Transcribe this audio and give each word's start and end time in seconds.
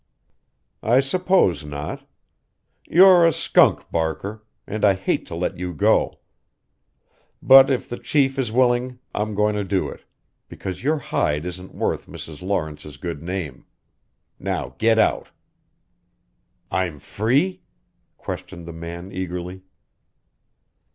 "I 0.81 0.99
suppose 0.99 1.63
not. 1.63 2.09
You're 2.87 3.23
a 3.23 3.31
skunk, 3.31 3.91
Barker 3.91 4.43
and 4.65 4.83
I 4.83 4.95
hate 4.95 5.27
to 5.27 5.35
let 5.35 5.59
you 5.59 5.75
go. 5.75 6.17
But 7.39 7.69
if 7.69 7.87
the 7.87 7.99
Chief 7.99 8.39
is 8.39 8.51
willing 8.51 8.97
I'm 9.13 9.35
going 9.35 9.53
to 9.57 9.63
do 9.63 9.89
it 9.89 10.03
because 10.49 10.83
your 10.83 10.97
hide 10.97 11.45
isn't 11.45 11.75
worth 11.75 12.07
Mrs. 12.07 12.41
Lawrence's 12.41 12.97
good 12.97 13.21
name. 13.21 13.67
Now 14.39 14.73
get 14.79 14.97
out!" 14.97 15.29
"I'm 16.71 16.97
free?" 16.97 17.61
questioned 18.17 18.65
the 18.65 18.73
man 18.73 19.11
eagerly. 19.11 19.61